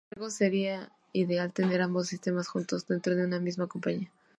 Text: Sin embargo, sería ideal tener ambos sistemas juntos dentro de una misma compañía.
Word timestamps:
Sin 0.09 0.17
embargo, 0.17 0.31
sería 0.31 0.91
ideal 1.13 1.53
tener 1.53 1.79
ambos 1.83 2.07
sistemas 2.07 2.47
juntos 2.47 2.87
dentro 2.87 3.13
de 3.15 3.23
una 3.23 3.39
misma 3.39 3.67
compañía. 3.67 4.09